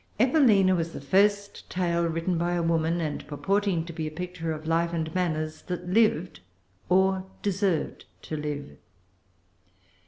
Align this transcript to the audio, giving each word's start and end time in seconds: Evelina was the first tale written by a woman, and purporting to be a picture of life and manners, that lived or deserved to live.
Evelina 0.19 0.75
was 0.75 0.93
the 0.93 0.99
first 0.99 1.69
tale 1.69 2.07
written 2.07 2.35
by 2.35 2.53
a 2.53 2.63
woman, 2.63 2.99
and 2.99 3.27
purporting 3.27 3.85
to 3.85 3.93
be 3.93 4.07
a 4.07 4.09
picture 4.09 4.51
of 4.51 4.65
life 4.65 4.93
and 4.93 5.13
manners, 5.13 5.61
that 5.67 5.87
lived 5.89 6.39
or 6.89 7.27
deserved 7.43 8.05
to 8.23 8.35
live. 8.35 8.77